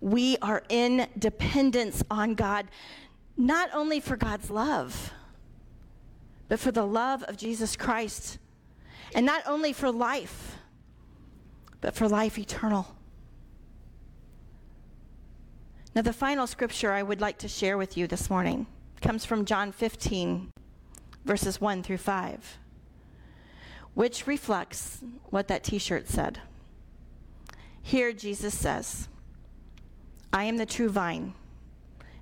We 0.00 0.36
are 0.42 0.64
in 0.68 1.08
dependence 1.18 2.02
on 2.10 2.34
God, 2.34 2.66
not 3.36 3.70
only 3.72 4.00
for 4.00 4.16
God's 4.16 4.50
love, 4.50 5.12
but 6.48 6.60
for 6.60 6.72
the 6.72 6.86
love 6.86 7.22
of 7.24 7.36
Jesus 7.36 7.76
Christ, 7.76 8.38
and 9.14 9.24
not 9.24 9.42
only 9.46 9.72
for 9.72 9.90
life 9.90 10.56
but 11.84 11.94
for 11.94 12.08
life 12.08 12.38
eternal. 12.38 12.96
Now, 15.94 16.00
the 16.00 16.14
final 16.14 16.46
scripture 16.46 16.92
I 16.92 17.02
would 17.02 17.20
like 17.20 17.36
to 17.38 17.48
share 17.48 17.76
with 17.76 17.98
you 17.98 18.06
this 18.06 18.30
morning 18.30 18.66
comes 19.02 19.26
from 19.26 19.44
John 19.44 19.70
15, 19.70 20.50
verses 21.26 21.60
1 21.60 21.82
through 21.82 21.98
5, 21.98 22.58
which 23.92 24.26
reflects 24.26 25.00
what 25.28 25.46
that 25.48 25.62
t 25.62 25.76
shirt 25.76 26.08
said. 26.08 26.40
Here, 27.82 28.14
Jesus 28.14 28.56
says, 28.56 29.08
I 30.32 30.44
am 30.44 30.56
the 30.56 30.64
true 30.64 30.88
vine, 30.88 31.34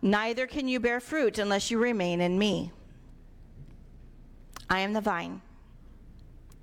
Neither 0.00 0.46
can 0.46 0.68
you 0.68 0.80
bear 0.80 1.00
fruit 1.00 1.38
unless 1.38 1.70
you 1.70 1.78
remain 1.78 2.20
in 2.20 2.38
me. 2.38 2.72
I 4.70 4.80
am 4.80 4.92
the 4.92 5.00
vine. 5.00 5.40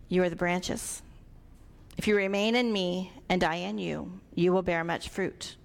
You 0.07 0.23
are 0.23 0.29
the 0.29 0.35
branches. 0.35 1.01
If 1.97 2.07
you 2.07 2.15
remain 2.15 2.55
in 2.55 2.71
me 2.71 3.11
and 3.29 3.43
I 3.43 3.55
in 3.55 3.77
you, 3.77 4.19
you 4.33 4.53
will 4.53 4.61
bear 4.61 4.83
much 4.83 5.09
fruit. 5.09 5.55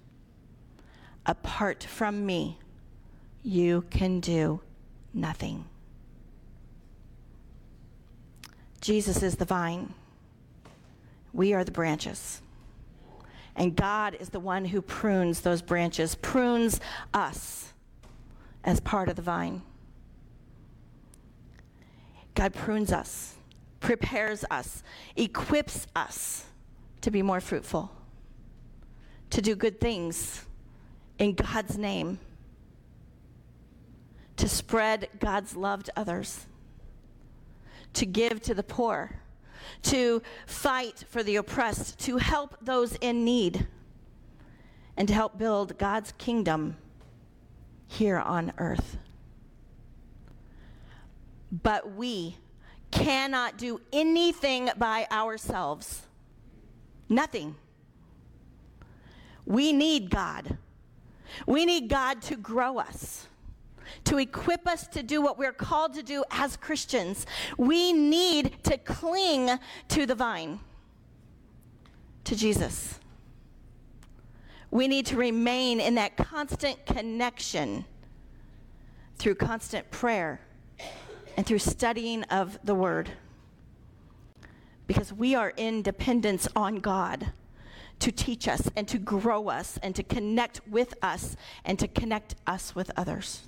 Apart 1.25 1.83
from 1.83 2.25
me, 2.25 2.57
you 3.43 3.85
can 3.89 4.19
do 4.19 4.61
nothing. 5.13 5.65
Jesus 8.81 9.21
is 9.21 9.35
the 9.35 9.45
vine. 9.45 9.93
We 11.33 11.53
are 11.53 11.63
the 11.63 11.71
branches. 11.71 12.41
And 13.55 13.75
God 13.75 14.15
is 14.19 14.29
the 14.29 14.39
one 14.39 14.65
who 14.65 14.81
prunes 14.81 15.41
those 15.41 15.61
branches, 15.61 16.15
prunes 16.15 16.79
us 17.13 17.73
as 18.63 18.79
part 18.79 19.09
of 19.09 19.15
the 19.15 19.21
vine. 19.21 19.61
God 22.33 22.53
prunes 22.53 22.91
us 22.91 23.35
prepares 23.81 24.45
us, 24.49 24.83
equips 25.17 25.87
us 25.95 26.45
to 27.01 27.11
be 27.11 27.21
more 27.21 27.41
fruitful, 27.41 27.91
to 29.31 29.41
do 29.41 29.55
good 29.55 29.81
things 29.81 30.45
in 31.19 31.33
God's 31.33 31.77
name, 31.77 32.19
to 34.37 34.47
spread 34.47 35.09
God's 35.19 35.55
love 35.55 35.83
to 35.83 35.93
others, 35.97 36.45
to 37.93 38.05
give 38.05 38.41
to 38.43 38.53
the 38.53 38.63
poor, 38.63 39.19
to 39.83 40.21
fight 40.45 41.05
for 41.09 41.23
the 41.23 41.35
oppressed, 41.35 41.99
to 41.99 42.17
help 42.17 42.57
those 42.61 42.95
in 43.01 43.23
need, 43.23 43.67
and 44.97 45.07
to 45.07 45.13
help 45.13 45.37
build 45.37 45.77
God's 45.77 46.13
kingdom 46.17 46.77
here 47.87 48.19
on 48.19 48.53
earth. 48.57 48.97
But 51.51 51.93
we 51.93 52.37
cannot 52.91 53.57
do 53.57 53.81
anything 53.91 54.69
by 54.77 55.07
ourselves. 55.11 56.03
Nothing. 57.09 57.55
We 59.45 59.73
need 59.73 60.09
God. 60.09 60.57
We 61.45 61.65
need 61.65 61.89
God 61.89 62.21
to 62.23 62.37
grow 62.37 62.77
us, 62.77 63.27
to 64.05 64.17
equip 64.17 64.67
us 64.67 64.87
to 64.87 65.03
do 65.03 65.21
what 65.21 65.37
we're 65.37 65.53
called 65.53 65.93
to 65.95 66.03
do 66.03 66.23
as 66.31 66.57
Christians. 66.57 67.25
We 67.57 67.93
need 67.93 68.63
to 68.63 68.77
cling 68.77 69.59
to 69.89 70.05
the 70.05 70.15
vine, 70.15 70.59
to 72.25 72.35
Jesus. 72.35 72.99
We 74.69 74.87
need 74.87 75.05
to 75.07 75.17
remain 75.17 75.79
in 75.79 75.95
that 75.95 76.15
constant 76.15 76.85
connection 76.85 77.85
through 79.17 79.35
constant 79.35 79.91
prayer 79.91 80.41
and 81.37 81.45
through 81.45 81.59
studying 81.59 82.23
of 82.23 82.57
the 82.63 82.73
Word. 82.73 83.11
Because 84.87 85.13
we 85.13 85.35
are 85.35 85.53
in 85.55 85.81
dependence 85.81 86.47
on 86.55 86.77
God 86.77 87.31
to 87.99 88.11
teach 88.11 88.47
us 88.47 88.69
and 88.75 88.87
to 88.87 88.97
grow 88.97 89.47
us 89.47 89.77
and 89.83 89.95
to 89.95 90.03
connect 90.03 90.67
with 90.67 90.95
us 91.01 91.35
and 91.63 91.77
to 91.77 91.87
connect 91.87 92.35
us 92.47 92.75
with 92.75 92.91
others. 92.97 93.43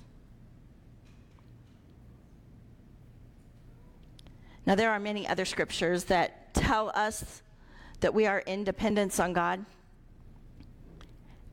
Now, 4.66 4.74
there 4.74 4.90
are 4.90 4.98
many 4.98 5.28
other 5.28 5.44
scriptures 5.44 6.04
that 6.04 6.54
tell 6.54 6.90
us 6.94 7.42
that 8.00 8.14
we 8.14 8.26
are 8.26 8.38
in 8.40 8.64
dependence 8.64 9.20
on 9.20 9.32
God 9.32 9.64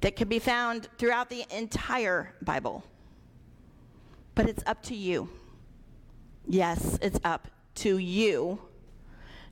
that 0.02 0.16
can 0.16 0.28
be 0.28 0.40
found 0.40 0.88
throughout 0.98 1.30
the 1.30 1.46
entire 1.56 2.34
Bible. 2.42 2.84
But 4.34 4.50
it's 4.50 4.64
up 4.66 4.82
to 4.84 4.96
you. 4.96 5.30
Yes, 6.48 6.98
it's 7.02 7.20
up 7.24 7.48
to 7.76 7.98
you 7.98 8.60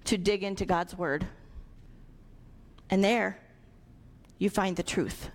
to 0.06 0.18
dig 0.18 0.44
into 0.44 0.66
God's 0.66 0.98
Word. 0.98 1.26
And 2.90 3.04
there, 3.04 3.38
you 4.38 4.50
find 4.50 4.76
the 4.76 4.84
truth. 4.84 5.30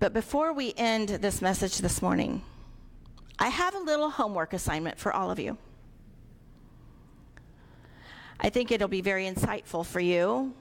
But 0.00 0.12
before 0.12 0.52
we 0.52 0.74
end 0.76 1.08
this 1.08 1.40
message 1.40 1.78
this 1.78 2.02
morning, 2.02 2.42
I 3.38 3.48
have 3.48 3.74
a 3.74 3.78
little 3.78 4.10
homework 4.10 4.52
assignment 4.52 4.98
for 4.98 5.12
all 5.12 5.30
of 5.30 5.38
you. 5.38 5.56
I 8.40 8.50
think 8.50 8.70
it'll 8.70 8.88
be 8.88 9.00
very 9.00 9.26
insightful 9.26 9.86
for 9.86 10.00
you, 10.00 10.54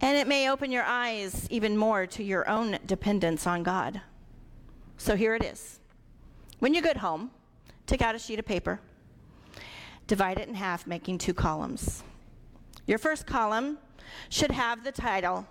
and 0.00 0.16
it 0.16 0.26
may 0.26 0.50
open 0.50 0.72
your 0.72 0.84
eyes 0.84 1.46
even 1.50 1.76
more 1.76 2.06
to 2.06 2.22
your 2.22 2.48
own 2.48 2.78
dependence 2.86 3.46
on 3.46 3.62
God. 3.62 4.00
So 4.96 5.16
here 5.16 5.34
it 5.34 5.44
is. 5.44 5.80
When 6.58 6.74
you 6.74 6.82
get 6.82 6.96
home, 6.96 7.30
take 7.86 8.02
out 8.02 8.14
a 8.14 8.18
sheet 8.18 8.38
of 8.38 8.46
paper, 8.46 8.80
divide 10.06 10.38
it 10.38 10.48
in 10.48 10.54
half, 10.54 10.86
making 10.86 11.18
two 11.18 11.34
columns. 11.34 12.02
Your 12.86 12.98
first 12.98 13.26
column 13.26 13.78
should 14.28 14.50
have 14.50 14.84
the 14.84 14.92
title, 14.92 15.46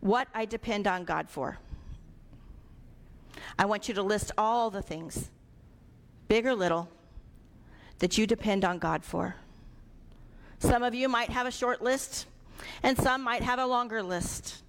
What 0.00 0.28
I 0.34 0.44
Depend 0.44 0.86
on 0.86 1.04
God 1.04 1.28
For. 1.28 1.58
I 3.58 3.66
want 3.66 3.88
you 3.88 3.94
to 3.94 4.02
list 4.02 4.32
all 4.36 4.70
the 4.70 4.82
things, 4.82 5.30
big 6.28 6.46
or 6.46 6.54
little, 6.54 6.88
that 7.98 8.18
you 8.18 8.26
depend 8.26 8.64
on 8.64 8.78
God 8.78 9.04
for. 9.04 9.36
Some 10.64 10.82
of 10.82 10.94
you 10.94 11.10
might 11.10 11.28
have 11.28 11.46
a 11.46 11.50
short 11.50 11.82
list, 11.82 12.26
and 12.82 12.96
some 12.96 13.22
might 13.22 13.42
have 13.42 13.58
a 13.58 13.66
longer 13.66 14.02
list. 14.02 14.62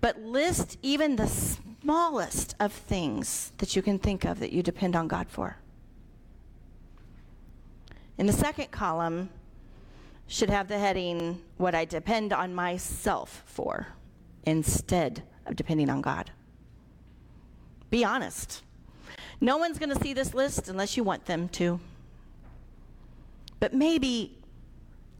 But 0.00 0.20
list 0.20 0.78
even 0.82 1.14
the 1.14 1.28
smallest 1.28 2.56
of 2.58 2.72
things 2.72 3.52
that 3.58 3.76
you 3.76 3.82
can 3.82 4.00
think 4.00 4.24
of 4.24 4.40
that 4.40 4.52
you 4.52 4.64
depend 4.64 4.96
on 4.96 5.06
God 5.06 5.28
for. 5.30 5.58
In 8.18 8.26
the 8.26 8.32
second 8.32 8.72
column, 8.72 9.30
should 10.26 10.50
have 10.50 10.66
the 10.66 10.78
heading, 10.78 11.40
What 11.56 11.76
I 11.76 11.84
Depend 11.84 12.32
on 12.32 12.52
Myself 12.52 13.44
for, 13.46 13.86
instead 14.44 15.22
of 15.46 15.54
depending 15.54 15.88
on 15.88 16.00
God. 16.00 16.32
Be 17.90 18.04
honest. 18.04 18.62
No 19.40 19.56
one's 19.56 19.78
going 19.78 19.96
to 19.96 20.02
see 20.02 20.14
this 20.14 20.34
list 20.34 20.68
unless 20.68 20.96
you 20.96 21.04
want 21.04 21.26
them 21.26 21.48
to. 21.50 21.78
But 23.60 23.72
maybe, 23.72 24.37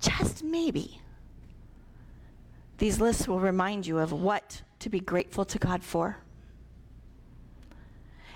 just 0.09 0.43
maybe, 0.43 1.01
these 2.79 3.01
lists 3.01 3.29
will 3.29 3.41
remind 3.41 3.87
you 3.87 3.99
of 3.99 4.13
what 4.13 4.63
to 4.79 4.89
be 4.89 5.01
grateful 5.01 5.45
to 5.45 5.59
God 5.59 5.83
for 5.83 6.19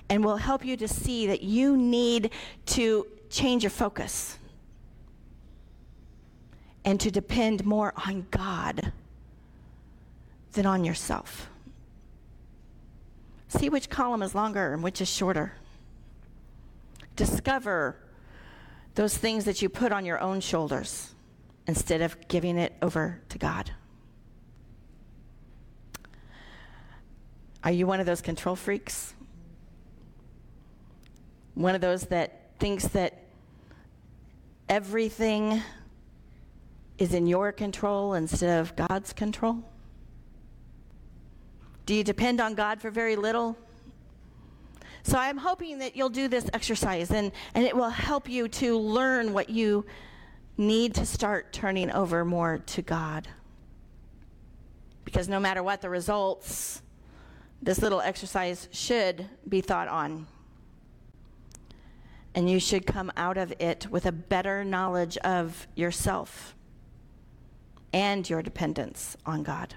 and 0.08 0.24
will 0.24 0.36
help 0.36 0.64
you 0.64 0.76
to 0.76 0.88
see 0.88 1.26
that 1.28 1.42
you 1.42 1.76
need 1.76 2.30
to 2.66 3.06
change 3.30 3.62
your 3.62 3.70
focus 3.70 4.38
and 6.84 7.00
to 7.00 7.10
depend 7.10 7.64
more 7.64 7.94
on 8.06 8.26
God 8.30 8.92
than 10.52 10.66
on 10.66 10.84
yourself. 10.84 11.48
See 13.48 13.68
which 13.68 13.88
column 13.88 14.22
is 14.22 14.34
longer 14.34 14.74
and 14.74 14.82
which 14.82 15.00
is 15.00 15.08
shorter. 15.08 15.54
Discover 17.16 17.96
those 18.94 19.16
things 19.16 19.44
that 19.44 19.62
you 19.62 19.68
put 19.68 19.92
on 19.92 20.04
your 20.04 20.20
own 20.20 20.40
shoulders 20.40 21.14
instead 21.66 22.02
of 22.02 22.16
giving 22.28 22.58
it 22.58 22.74
over 22.82 23.20
to 23.28 23.38
God. 23.38 23.70
Are 27.64 27.70
you 27.70 27.86
one 27.86 28.00
of 28.00 28.06
those 28.06 28.20
control 28.20 28.56
freaks? 28.56 29.14
One 31.54 31.74
of 31.74 31.80
those 31.80 32.02
that 32.06 32.50
thinks 32.58 32.88
that 32.88 33.22
everything 34.68 35.62
is 36.98 37.14
in 37.14 37.26
your 37.26 37.52
control 37.52 38.14
instead 38.14 38.60
of 38.60 38.74
God's 38.76 39.12
control? 39.12 39.62
Do 41.84 41.94
you 41.94 42.04
depend 42.04 42.40
on 42.40 42.54
God 42.54 42.80
for 42.80 42.90
very 42.90 43.16
little? 43.16 43.56
So 45.02 45.18
I'm 45.18 45.36
hoping 45.36 45.78
that 45.78 45.96
you'll 45.96 46.08
do 46.08 46.28
this 46.28 46.48
exercise 46.52 47.10
and, 47.10 47.32
and 47.54 47.64
it 47.64 47.76
will 47.76 47.90
help 47.90 48.28
you 48.28 48.46
to 48.48 48.78
learn 48.78 49.32
what 49.32 49.50
you 49.50 49.84
need 50.56 50.94
to 50.94 51.06
start 51.06 51.52
turning 51.52 51.90
over 51.90 52.24
more 52.24 52.58
to 52.58 52.82
God. 52.82 53.28
Because 55.04 55.28
no 55.28 55.40
matter 55.40 55.62
what 55.62 55.80
the 55.80 55.90
results, 55.90 56.82
this 57.60 57.80
little 57.80 58.00
exercise 58.00 58.68
should 58.72 59.28
be 59.48 59.60
thought 59.60 59.88
on. 59.88 60.26
And 62.34 62.48
you 62.48 62.58
should 62.58 62.86
come 62.86 63.12
out 63.16 63.36
of 63.36 63.52
it 63.58 63.86
with 63.90 64.06
a 64.06 64.12
better 64.12 64.64
knowledge 64.64 65.16
of 65.18 65.66
yourself 65.74 66.54
and 67.92 68.28
your 68.28 68.42
dependence 68.42 69.16
on 69.26 69.42
God. 69.42 69.74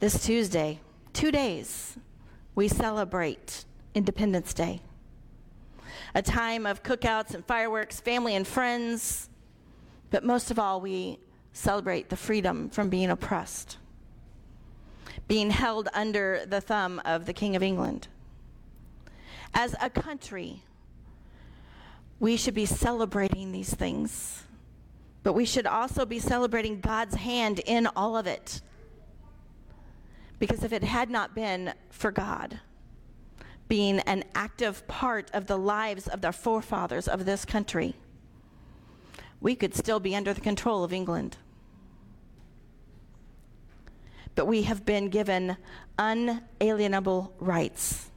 This 0.00 0.24
Tuesday, 0.24 0.80
two 1.12 1.30
days, 1.30 1.96
we 2.54 2.68
celebrate 2.68 3.64
Independence 3.94 4.54
Day. 4.54 4.80
A 6.14 6.22
time 6.22 6.66
of 6.66 6.82
cookouts 6.82 7.34
and 7.34 7.44
fireworks, 7.44 8.00
family 8.00 8.36
and 8.36 8.46
friends, 8.46 9.28
but 10.10 10.24
most 10.24 10.50
of 10.50 10.58
all, 10.58 10.80
we 10.80 11.18
celebrate 11.52 12.08
the 12.08 12.16
freedom 12.16 12.68
from 12.70 12.88
being 12.88 13.10
oppressed, 13.10 13.78
being 15.26 15.50
held 15.50 15.88
under 15.92 16.44
the 16.46 16.60
thumb 16.60 17.00
of 17.04 17.26
the 17.26 17.32
King 17.32 17.56
of 17.56 17.62
England. 17.62 18.08
As 19.52 19.74
a 19.80 19.90
country, 19.90 20.62
we 22.20 22.36
should 22.36 22.54
be 22.54 22.66
celebrating 22.66 23.52
these 23.52 23.74
things 23.74 24.44
but 25.24 25.32
we 25.32 25.46
should 25.46 25.66
also 25.66 26.04
be 26.04 26.20
celebrating 26.20 26.80
God's 26.80 27.16
hand 27.16 27.60
in 27.64 27.88
all 27.96 28.16
of 28.16 28.28
it. 28.28 28.60
Because 30.38 30.62
if 30.62 30.72
it 30.72 30.84
had 30.84 31.10
not 31.10 31.34
been 31.34 31.72
for 31.90 32.12
God 32.12 32.60
being 33.68 34.00
an 34.00 34.24
active 34.34 34.86
part 34.86 35.30
of 35.32 35.46
the 35.46 35.56
lives 35.56 36.06
of 36.08 36.20
the 36.20 36.32
forefathers 36.32 37.08
of 37.08 37.24
this 37.24 37.44
country, 37.44 37.94
we 39.40 39.54
could 39.54 39.74
still 39.74 40.00
be 40.00 40.14
under 40.14 40.32
the 40.32 40.40
control 40.40 40.84
of 40.84 40.92
England. 40.92 41.36
But 44.34 44.46
we 44.46 44.62
have 44.62 44.84
been 44.84 45.08
given 45.08 45.56
unalienable 45.98 47.32
rights 47.38 48.10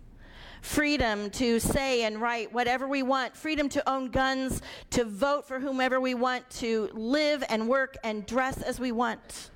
freedom 0.68 1.30
to 1.30 1.60
say 1.60 2.04
and 2.04 2.20
write 2.20 2.52
whatever 2.52 2.88
we 2.88 3.02
want, 3.02 3.36
freedom 3.36 3.70
to 3.70 3.90
own 3.90 4.10
guns, 4.10 4.62
to 4.90 5.06
vote 5.06 5.48
for 5.48 5.60
whomever 5.60 6.00
we 6.00 6.14
want, 6.14 6.48
to 6.50 6.90
live 6.94 7.44
and 7.50 7.70
work 7.70 7.96
and 8.04 8.26
dress 8.26 8.62
as 8.62 8.80
we 8.80 8.92
want, 8.92 9.50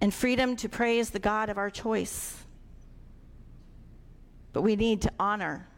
and 0.00 0.12
freedom 0.12 0.54
to 0.54 0.68
praise 0.68 1.10
the 1.10 1.18
God 1.18 1.48
of 1.48 1.56
our 1.56 1.70
choice. 1.70 2.44
But 4.52 4.62
we 4.62 4.76
need 4.76 5.02
to 5.02 5.12
honor 5.18 5.68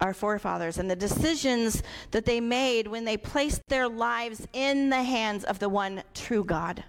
our 0.00 0.12
forefathers 0.12 0.78
and 0.78 0.90
the 0.90 0.96
decisions 0.96 1.82
that 2.10 2.24
they 2.24 2.40
made 2.40 2.86
when 2.86 3.04
they 3.04 3.16
placed 3.16 3.62
their 3.68 3.88
lives 3.88 4.46
in 4.52 4.90
the 4.90 5.02
hands 5.02 5.44
of 5.44 5.58
the 5.58 5.68
one 5.68 6.02
true 6.14 6.44
God, 6.44 6.84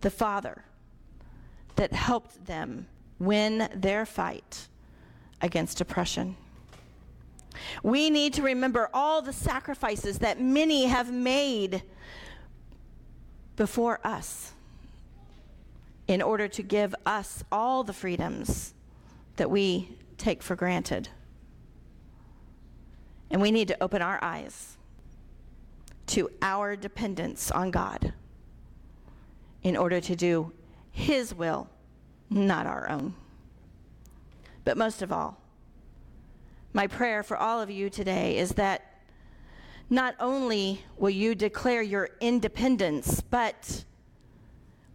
the 0.00 0.10
Father 0.10 0.64
that 1.76 1.92
helped 1.92 2.44
them 2.46 2.86
win 3.18 3.68
their 3.74 4.04
fight 4.04 4.68
against 5.40 5.80
oppression. 5.80 6.36
We 7.82 8.10
need 8.10 8.34
to 8.34 8.42
remember 8.42 8.90
all 8.92 9.22
the 9.22 9.32
sacrifices 9.32 10.18
that 10.18 10.40
many 10.40 10.86
have 10.86 11.12
made 11.12 11.82
before 13.56 14.00
us 14.04 14.52
in 16.06 16.20
order 16.20 16.48
to 16.48 16.62
give 16.62 16.94
us 17.06 17.44
all 17.50 17.84
the 17.84 17.92
freedoms 17.92 18.74
that 19.36 19.50
we 19.50 19.96
take 20.18 20.42
for 20.42 20.56
granted. 20.56 21.08
And 23.30 23.40
we 23.42 23.50
need 23.50 23.68
to 23.68 23.82
open 23.82 24.02
our 24.02 24.22
eyes 24.22 24.76
to 26.06 26.30
our 26.42 26.76
dependence 26.76 27.50
on 27.50 27.70
God 27.70 28.12
in 29.62 29.76
order 29.76 30.00
to 30.00 30.14
do 30.14 30.52
His 30.92 31.34
will, 31.34 31.68
not 32.30 32.66
our 32.66 32.88
own. 32.88 33.14
But 34.64 34.76
most 34.76 35.02
of 35.02 35.12
all, 35.12 35.38
my 36.72 36.86
prayer 36.86 37.22
for 37.22 37.36
all 37.36 37.60
of 37.60 37.70
you 37.70 37.88
today 37.88 38.36
is 38.36 38.50
that 38.52 38.94
not 39.90 40.14
only 40.18 40.82
will 40.96 41.10
you 41.10 41.34
declare 41.34 41.82
your 41.82 42.10
independence, 42.20 43.20
but 43.20 43.84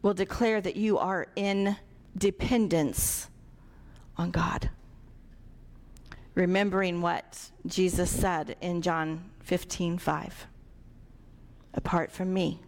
will 0.02 0.14
declare 0.14 0.62
that 0.62 0.76
you 0.76 0.98
are 0.98 1.28
in 1.36 1.76
dependence 2.18 3.30
on 4.20 4.32
God. 4.32 4.70
Remembering 6.36 7.02
what 7.02 7.50
Jesus 7.66 8.12
said 8.12 8.58
in 8.62 8.82
John 8.82 9.32
15 9.44 9.98
5. 9.98 10.48
Apart 11.74 12.12
from 12.12 12.34
me, 12.34 12.60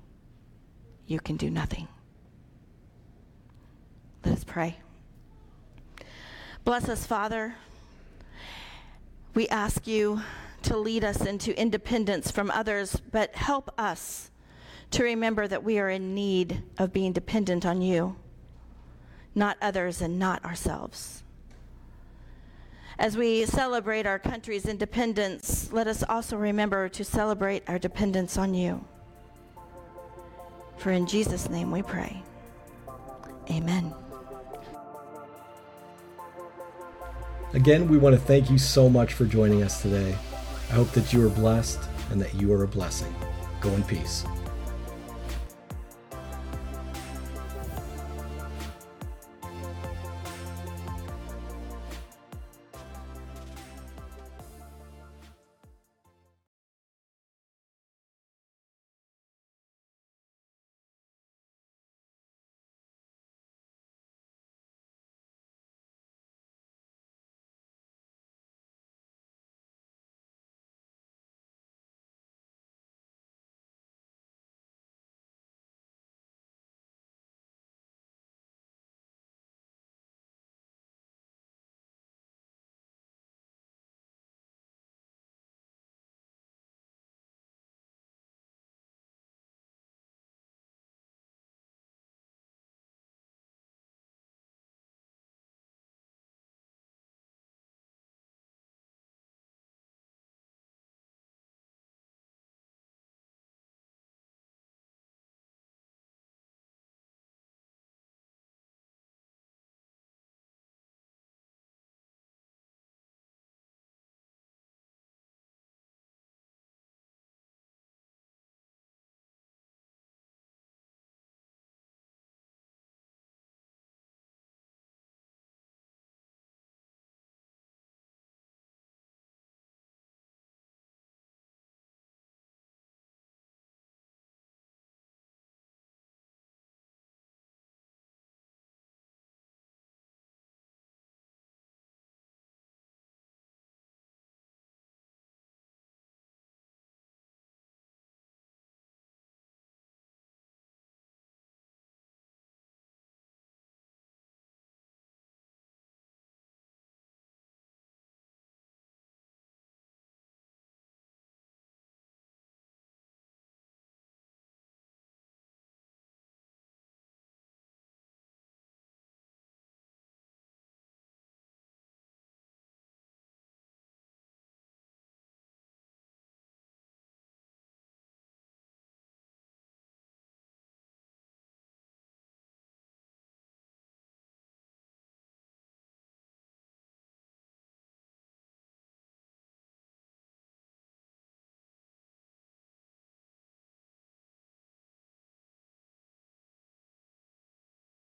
you 1.06 1.20
can 1.20 1.36
do 1.36 1.50
nothing. 1.50 1.88
Let 4.24 4.36
us 4.36 4.44
pray. 4.44 4.78
Bless 6.64 6.88
us, 6.88 7.06
Father. 7.06 7.56
We 9.34 9.48
ask 9.50 9.88
you 9.88 10.22
to 10.64 10.78
lead 10.78 11.04
us 11.04 11.26
into 11.26 11.60
independence 11.60 12.32
from 12.32 12.50
others, 12.52 13.02
but 13.12 13.36
help 13.36 13.74
us 13.78 14.32
to 14.92 15.04
remember 15.04 15.48
that 15.48 15.64
we 15.64 15.80
are 15.80 15.90
in 15.90 16.14
need 16.14 16.64
of 16.78 16.94
being 16.94 17.12
dependent 17.12 17.66
on 17.66 17.82
you, 17.82 18.16
not 19.34 19.58
others 19.62 20.02
and 20.02 20.20
not 20.20 20.44
ourselves. 20.46 21.24
As 23.02 23.18
we 23.18 23.48
celebrate 23.48 24.06
our 24.06 24.20
country's 24.20 24.68
independence, 24.68 25.74
let 25.74 25.88
us 25.88 26.04
also 26.08 26.38
remember 26.38 26.88
to 26.90 27.04
celebrate 27.04 27.64
our 27.68 27.80
dependence 27.80 28.38
on 28.38 28.54
you. 28.54 28.86
For 30.78 30.92
in 30.92 31.08
Jesus' 31.08 31.50
name 31.50 31.72
we 31.72 31.82
pray. 31.82 32.22
Amen. 33.50 33.92
Again, 37.56 37.90
we 37.90 37.98
want 37.98 38.14
to 38.14 38.22
thank 38.22 38.52
you 38.52 38.60
so 38.60 38.88
much 38.88 39.14
for 39.14 39.26
joining 39.26 39.64
us 39.64 39.82
today. 39.82 40.16
I 40.70 40.74
hope 40.74 40.92
that 40.92 41.12
you 41.12 41.26
are 41.26 41.30
blessed 41.30 41.80
and 42.12 42.22
that 42.22 42.36
you 42.36 42.54
are 42.54 42.66
a 42.66 42.68
blessing. 42.68 43.14
Go 43.62 43.70
in 43.72 43.84
peace. 43.84 44.26